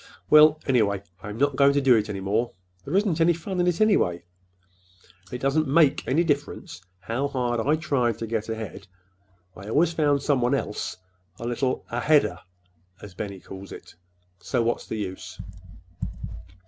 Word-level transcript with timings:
"Well, 0.31 0.59
anyhow, 0.65 0.95
I'm 1.21 1.37
not 1.37 1.55
going 1.55 1.73
to 1.73 1.79
do 1.79 1.95
it 1.95 2.09
any 2.09 2.21
more. 2.21 2.53
There 2.85 2.95
isn't 2.95 3.21
any 3.21 3.33
fun 3.33 3.59
in 3.59 3.67
it, 3.67 3.79
anyway. 3.79 4.23
It 5.31 5.37
doesn't 5.41 5.67
make 5.67 6.07
any 6.07 6.23
difference 6.23 6.81
how 7.01 7.27
hard 7.27 7.59
I 7.59 7.75
tried 7.75 8.17
to 8.17 8.25
get 8.25 8.49
ahead, 8.49 8.87
I 9.55 9.69
always 9.69 9.93
found 9.93 10.23
somebody 10.23 10.57
else 10.57 10.97
a 11.37 11.45
little 11.45 11.85
'aheader' 11.91 12.39
as 12.99 13.13
Benny 13.13 13.39
calls 13.39 13.71
it. 13.71 13.93
So 14.39 14.63
what's 14.63 14.87
the 14.87 14.95
use?" 14.97 15.39